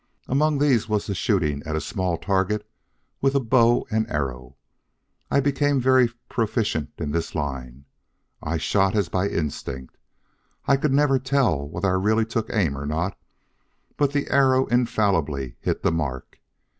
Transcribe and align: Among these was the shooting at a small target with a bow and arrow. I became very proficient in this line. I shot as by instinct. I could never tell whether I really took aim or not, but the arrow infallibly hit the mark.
Among 0.27 0.57
these 0.57 0.89
was 0.89 1.05
the 1.05 1.13
shooting 1.13 1.61
at 1.61 1.75
a 1.75 1.79
small 1.79 2.17
target 2.17 2.67
with 3.21 3.35
a 3.35 3.39
bow 3.39 3.85
and 3.91 4.09
arrow. 4.09 4.55
I 5.29 5.39
became 5.39 5.79
very 5.79 6.07
proficient 6.27 6.89
in 6.97 7.11
this 7.11 7.35
line. 7.35 7.85
I 8.41 8.57
shot 8.57 8.95
as 8.95 9.09
by 9.09 9.27
instinct. 9.29 9.97
I 10.65 10.75
could 10.75 10.91
never 10.91 11.19
tell 11.19 11.69
whether 11.69 11.89
I 11.89 12.01
really 12.03 12.25
took 12.25 12.51
aim 12.51 12.75
or 12.75 12.87
not, 12.87 13.15
but 13.95 14.11
the 14.11 14.27
arrow 14.31 14.65
infallibly 14.65 15.57
hit 15.61 15.83
the 15.83 15.91
mark. 15.91 16.39